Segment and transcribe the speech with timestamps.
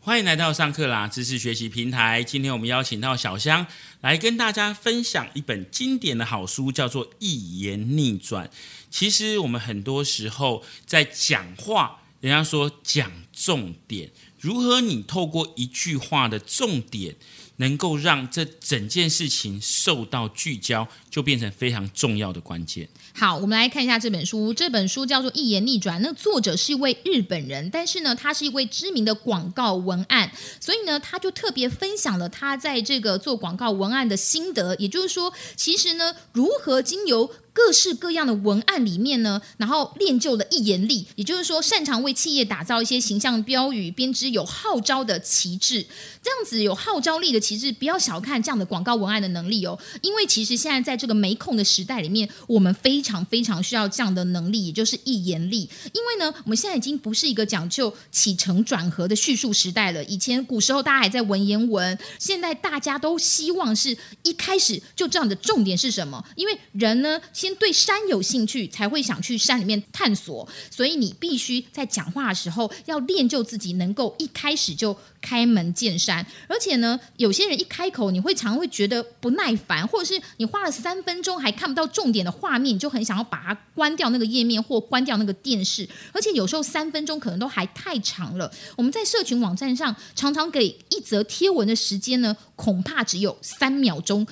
[0.00, 2.22] 欢迎来到上课啦知识学习平台。
[2.22, 3.66] 今天我们邀请到小香
[4.00, 8.46] 来跟大家分享一本经典的好书，叫做《一言逆转》。
[8.90, 17.16] 其实我们很多时候在讲话，人家说讲重点，如何你透过一句话的重点。
[17.58, 22.88] 能够让这整件事情受到聚焦，就变成非常重要的关键。
[23.14, 24.52] 好，我们来看一下这本书。
[24.54, 30.30] 这本书叫做《一言逆转》，那作者是一位日本人，但是呢，他是一位知名的广告文案，
[30.60, 34.74] 所以呢，他就特别分享了他在这个做广告文案的心得。
[34.76, 45.84] 也就是说，其实呢，如何经由各式各样的文案里面呢，然后练就了一言力，也就是说，擅长为企业打造一些形象标语，编织有号召的旗帜。
[46.22, 49.78] 这样子有号召力的其实，不要小看这样的广告文案的能力哦。
[50.02, 55.60] 因为其实现在在这个没空的时代里面，我们非常非常需要这样的能力，也就是一言力。
[55.94, 60.04] 因为呢，我们现在已经不是一个讲究起承转合的叙述时代了。
[60.04, 66.22] 以前古时候大家还在文言文，现在大家都希望是一开始就这样的重点是什么？
[66.36, 70.46] 因为人呢，先对山有兴趣，才会想去山里面探索。
[70.70, 74.94] 所以你必须在讲话的时候要练就自己，能够一开始就。
[75.20, 85.88] 开门见山，而且呢，有些人一开口，你会常会觉得不耐烦，或者是你花了三分钟还看不到重点的画面，你就很想要把它关掉那个页面或关掉那个电视。
[86.12, 88.50] 而且有时候三分钟可能都还太长了。
[88.76, 94.26] 我们在社群网站上常常给一则贴文的时间呢，恐怕只有三秒钟。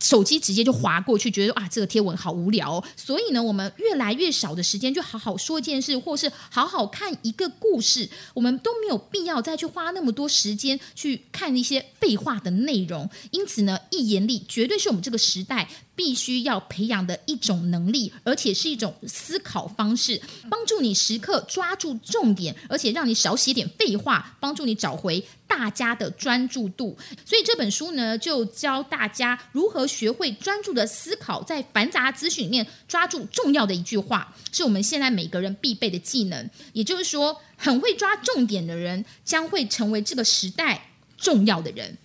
[0.00, 2.82] 手机直接就划过去，觉得啊，这个贴文好无聊。
[2.96, 13.08] 所以呢，我们越来越少的时间，就好好说一件事，或是好好看一个故事，我们都没有必要再去花那么多时间去看一些废话的内容。
[13.30, 15.68] 因此呢，一言力绝对是我们这个时代。
[15.96, 26.96] 必须要培养的一种能力，而且是一种思考方式，帮助你时刻抓住重点，而且让你少写点废话，帮助你找回大家的专注度。
[27.24, 36.50] 所以这本书呢，就教大家如何学会专注的思考，在繁杂资讯里面抓住重要的一句话，是我们现在每个人必备的技能。
[36.74, 41.96] 也就是说，很会抓重点的人，将会成为这个时代重要的人。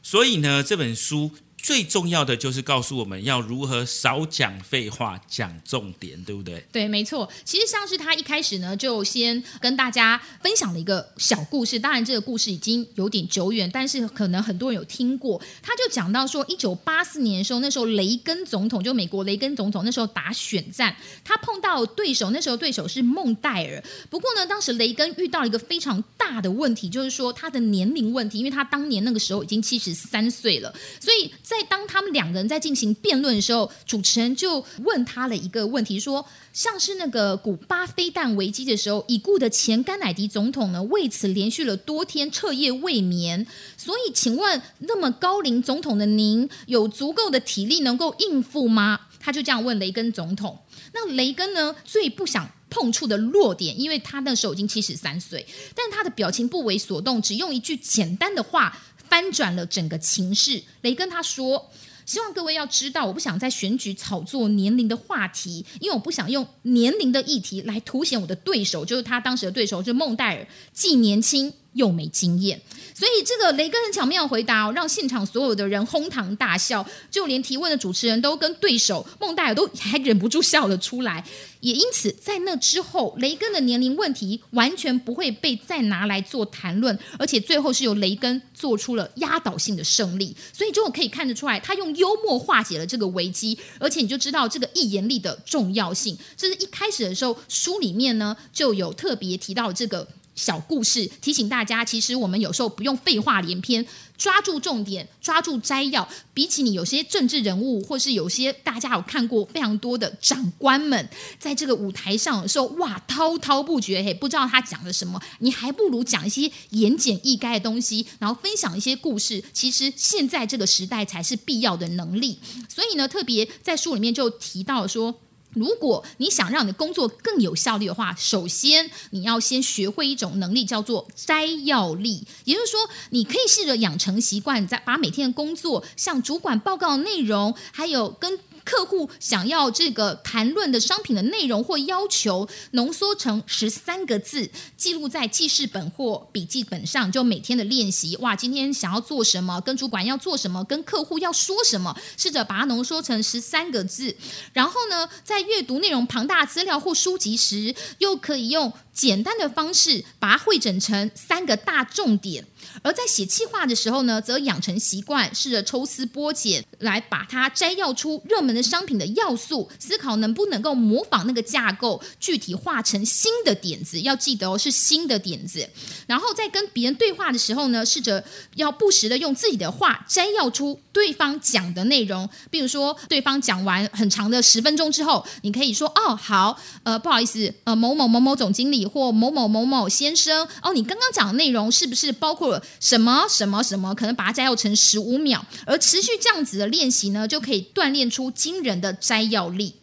[0.00, 1.32] 所以呢，这本书。
[1.62, 6.64] 最重要的就是告诉我们要如何少讲废话，讲重点，对不对？
[6.72, 7.28] 对，没错。
[7.44, 11.78] 其实像是他一开始呢，就先跟大家分享了一个小故事。
[11.78, 15.40] 当然，这个故事已经有点久远，但是可能很多人有听过。
[15.62, 23.82] 他就讲到说，一九八四年的时候，那时候雷根总统就美国雷根总统那时候打选战，他碰到对手，那时候对手是孟戴尔。
[24.08, 31.30] 不过呢，当时雷根遇到一个非常大的问题，就是说他的年龄问题，因为他当年那个时候已经七十三岁了，所以。
[31.50, 43.44] 在当他们两个人在进行辩论的时候，主持人就问他了一个问题，说：像是那个古巴飞弹危机的时候，已故的前甘乃迪总统呢，为此连续了多天彻夜未眠。
[43.76, 49.00] 所以，请问那么高龄总统的您，有足够的体力能够应付吗？
[49.18, 50.56] 他就这样问雷根总统。
[50.92, 55.44] 那雷根呢，最不想碰触的弱点，因为他那时候已经七十三岁，
[55.74, 58.80] 但他的表情不为所动，只用一句简单的话。
[59.20, 60.62] 翻转了整个情势。
[60.80, 61.70] 雷根他说
[62.06, 72.60] ：“希望各位要知道，我不想在选举炒作年龄的话题，因为我不想用年龄的议题来凸显我的对手，就是他当时的对手，就是孟戴尔，既年轻。”又没经验，
[72.94, 81.24] 所以这个雷根很巧妙回答哦，让现场所有的人哄堂大笑，就连提问的主持人都跟对手孟戴尔都还忍不住笑了出来。
[81.60, 90.34] 也因此，在那之后，雷根的年龄问题完全不会被再拿来做谈论，而且最后是由雷根做出了压倒性的胜利。
[90.54, 96.16] 所以，就可以看得出来，他用幽默化解了这个危机，而且你就知道这个一言力的重要性。
[96.34, 100.08] 这是一开始的时候，书里面呢就有特别提到这个。
[100.40, 103.86] 小故事提醒大家，其实我们有时候不用废话连篇，
[104.16, 106.08] 抓住重点，抓住摘要。
[106.32, 111.08] 比起你有些政治人物，或是有些大家有看过非常多的长官们，
[111.38, 115.20] 在这个舞台上的时候，哇，滔滔不绝，嘿，不知道他讲了什么。
[115.40, 119.44] 你还不如讲一些言简意赅的东西，然后分享一些故事。
[119.52, 122.38] 其实现在这个时代才是必要的能力。
[122.66, 125.20] 所以呢，特别在书里面就提到说。
[125.54, 132.26] 如果你想让你的工作更有效率的话，首先你要先学会一种能力，叫做摘要力。
[132.44, 132.80] 也就是说，
[133.10, 138.38] 你可以试着养成习惯，在把每天的工作向主管报告的内容，还有跟。
[138.64, 148.16] 客户想要这个谈论的商品的内容或要求浓缩成十三个字，记录在记事本或笔记本上，就每天的练习。
[148.18, 149.60] 哇，今天想要做什么？
[149.60, 150.64] 跟主管要做什么？
[150.64, 151.96] 跟客户要说什么？
[152.16, 154.16] 试着把它浓缩成十三个字。
[154.52, 158.72] 然后呢，在阅读内容庞大资料或书籍时，又可以用。
[159.00, 162.44] 简单的方式把它汇整成三个大重点。
[162.82, 173.98] 而在写企划的时候呢，则养成习惯，试着抽丝剥茧，来把它摘要出热门的商品的要素，思考能不能够模仿那个架构，具体化成新的点子。
[174.02, 175.66] 要记得哦，是新的点子。
[176.06, 178.22] 然后在跟别人对话的时候呢，试着
[178.56, 182.28] 要不时的用自己的话摘要出对方讲的内容。
[182.50, 199.74] 比如说，对方讲完很长的十分钟之后，你可以说：“哦，好，呃，不好意思，呃，某某某某总经理或某某某某先生，哦，你刚刚讲的内容是不是包括了？”什么什么什么，可能把它摘要成十五秒，而持续这样子的练习呢，就可以锻炼出惊人的摘要力。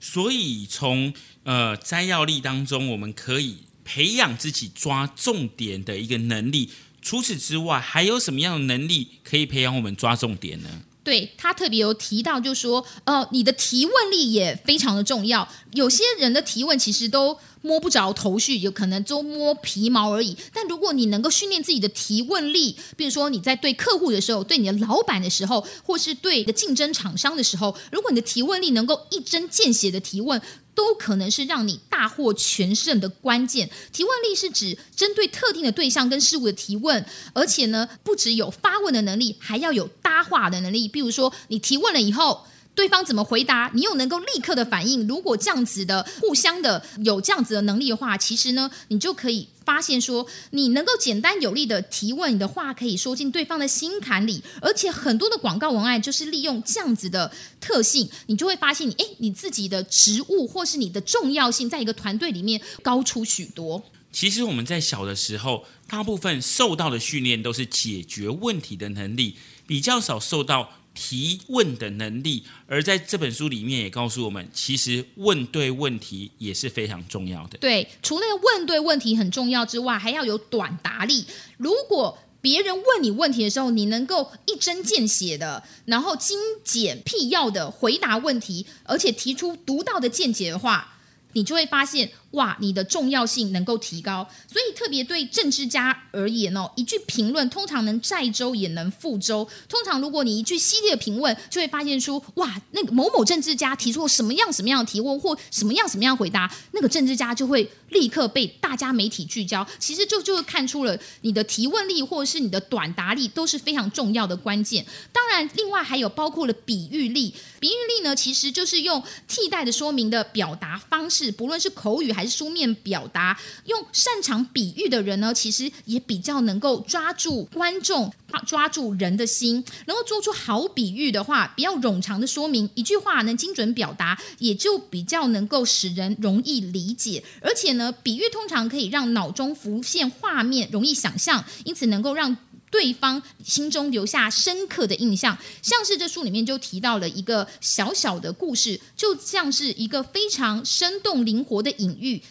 [0.00, 1.14] 所以从
[1.44, 6.70] 呃摘要力当中，我们可以培养自己抓重点的一个能力。
[7.00, 10.82] 除此之外，还有什么样的能力可以培养我们抓重点呢？
[11.06, 15.48] 对他特别有提到，就是说呃，你的提问力也非常的重要。
[15.72, 17.38] 有些人的提问其实都。
[17.62, 20.36] 摸不着头绪，有可能都摸皮毛而已。
[20.52, 30.40] 但如果你能够训练自己的提问力，比如说你在对客户的时候、对你的老板的时候，或是对你的竞争厂商的时候，如果你的提问力能够一针见血的提问，
[30.76, 33.68] 都可能是让你大获全胜的关键。
[33.92, 40.86] 提问力是指针对特定的对象跟事物的提问，而且呢，不只有发问的能力，还要有搭话的能力。
[40.86, 42.46] 比如说，你提问了以后。
[42.76, 45.08] 对方怎么回答，你又能够立刻的反应。
[45.08, 54.42] 如果这样子的互相的有这样子的能力的话，其实呢，你就可以发现说，你能够简单有力的提问，你的话可以说进对方的心坎里。
[54.62, 57.30] 而且很多的广告文案就是利用这样子的
[57.60, 63.82] 特性，你就会发现，你哎，你自己的职务或是你的重要性，在一个团队里面高出许多。
[64.12, 69.36] 其实我们在小的时候，大部分受到的训练都是解决问题的能力，
[69.66, 70.70] 比较少受到。
[70.96, 77.58] 提问的能力，而在这本书里面也告诉我们，其实问对问题也是非常重要的。
[77.58, 81.26] 对，除了问对问题很重要之外，还要有短答力。
[81.58, 90.96] 如果别人问你问题的时候，你能够一针见血的，然后精简辟要的回答问题，而且提出独到的见解的话，
[91.34, 92.10] 你就会发现。
[92.36, 99.46] 哇，你的重要性能够提高，所以特别对政治家而言哦，一句评论通常能载舟也能覆舟。
[99.68, 109.66] 通常如果你一句犀利的评论，就会发现出哇，那个某某政治家提出什么样什么样的提问或什么样什么样回答，那个政治家就会立刻被大家媒体聚焦。
[109.78, 114.84] 其实就就会看出了你的提问力或者是你的短答力都是非常重要的关键。
[115.12, 117.34] 当然，另外还有包括了比喻力。
[117.58, 128.12] 比喻力呢，其实就是用替代的说明的表达方式，不论是口语还是书面表达，用擅长比喻的人呢，其实也比较能够抓住观众，
[128.46, 129.64] 抓住人的心。
[129.86, 137.22] 能够做出好比喻的话，比较冗长的说明，一句话能精准表达，也就比较能够使人容易理解。
[137.40, 142.36] 而且呢，比喻通常可以让脑中浮现画面，容易想象，因此能够让。
[142.76, 152.22] 对方心中留下深刻的印象，像是这书里面就提到了一个小小的故事，就像是一个非常生动灵活的隐喻。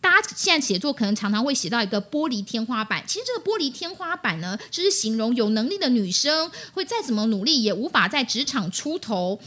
[0.00, 9.40] 大家现在写作可能常常会写到一个玻璃天花板，其实这个玻璃天花板呢，就是形容有能力的女生会再怎么努力也无法在职场出头。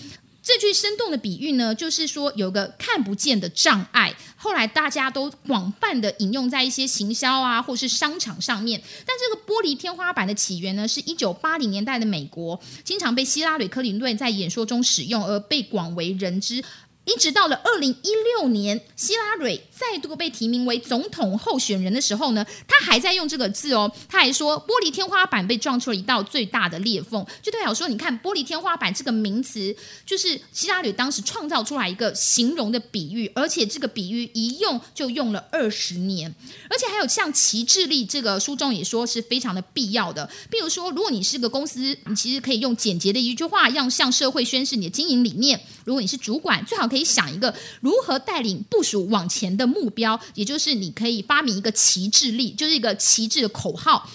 [0.43, 8.81] 这句生动的比喻呢，就是说有个看不见的障碍，后来大家都广泛的引用在一些行销啊，或是商场上面。
[9.05, 16.61] 但这个玻璃天花板的起源呢，是一九八零年代的美国，经常被希拉里·克林顿在演说中使用，而被广为人知。
[17.05, 36.33] 一直到了二零一六年，希拉蕊再度被提名为总统候选人的时候呢，他还在用这个字哦，他还说玻璃天花板被撞出了一道最大的裂缝，就代表说，你看玻璃天花板这个名词，就是希拉蕊当时创造出来一个形容的比喻，而且这个比喻一用就用了二十年，
[36.69, 46.87] 而且还有像旗帜力这个书中也说是非常的必要的，比如说，如果你是个公司，你其实可以用简洁的一句话，要向社会宣示你的经营理念；如果你是主管，最好。
[46.93, 54.07] 可以想一个如何带领部署往前的目标，也就是你可以发明一个旗帜力，就是一个旗帜的口号。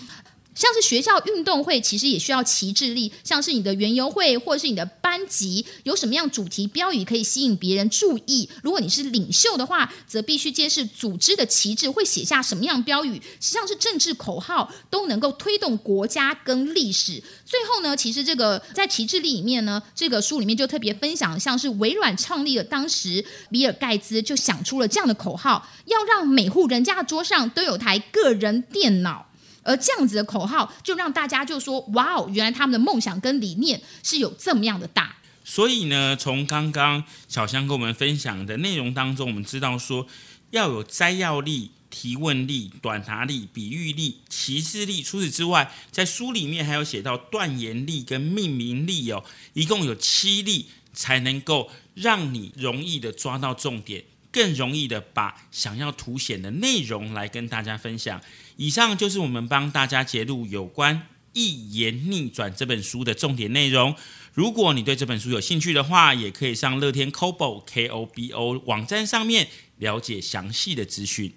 [0.59, 3.13] 像是学校运动会，其实也需要旗帜力。
[3.23, 8.51] 像是你的园游会，或者是你的班级，有什么样主题标语可以吸引别人注意？
[8.65, 13.23] 如果你是领袖的话，则必须揭示组织的旗帜，会写下什么样标语？
[13.39, 17.23] 像是政治口号，都能够推动国家跟历史。
[17.47, 29.28] 最后呢，其实这个在旗帜力里面呢，这个书里面就特别分享，像是微软创立了当时比尔盖茨就想出了这样的口号，要让每户人家的桌上都有台个人电脑。
[29.63, 40.07] 而这样子的口号，就让大家就说：“哇哦，原来他们的梦想跟理念是有这么样的大。”所以呢，从刚刚小香跟我们分享的内容当中，我们知道说
[40.51, 45.03] 要有摘要力，提问力、短答力、比喻力、歧视力。
[45.03, 49.25] 除此之外，在书里面还有写到断言力跟命名力哦，
[49.55, 58.21] 一共有七力，才能够让你容易的抓到重点，更容易的把想要凸显的内容来跟大家分享。
[58.57, 60.97] 以上就是我们帮大家揭露有关
[61.33, 63.95] 《一言逆转》这本书的重点内容。
[64.35, 71.33] 如果你对这本书有兴趣的话，也可以上乐天 Kobo K O B O 网站上面了解详细的资讯。